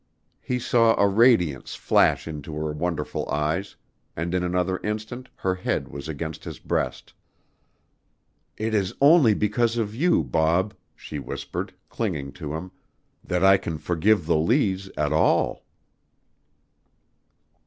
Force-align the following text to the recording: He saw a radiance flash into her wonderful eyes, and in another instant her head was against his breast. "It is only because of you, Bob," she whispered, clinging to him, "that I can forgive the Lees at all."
He 0.41 0.57
saw 0.57 0.99
a 0.99 1.07
radiance 1.07 1.75
flash 1.75 2.27
into 2.27 2.55
her 2.55 2.71
wonderful 2.73 3.29
eyes, 3.29 3.75
and 4.15 4.33
in 4.33 4.41
another 4.43 4.79
instant 4.79 5.29
her 5.35 5.53
head 5.53 5.89
was 5.89 6.09
against 6.09 6.43
his 6.43 6.57
breast. 6.57 7.13
"It 8.57 8.73
is 8.73 8.95
only 8.99 9.35
because 9.35 9.77
of 9.77 9.93
you, 9.93 10.23
Bob," 10.23 10.73
she 10.95 11.19
whispered, 11.19 11.75
clinging 11.87 12.31
to 12.31 12.55
him, 12.55 12.71
"that 13.23 13.43
I 13.45 13.57
can 13.57 13.77
forgive 13.77 14.25
the 14.25 14.37
Lees 14.37 14.89
at 14.97 15.13
all." 15.13 15.65